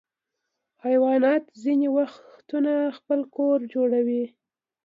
[0.85, 4.23] حیوانات ځینې وختونه خپل کور جوړوي.